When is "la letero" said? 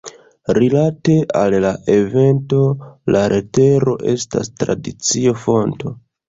3.17-3.95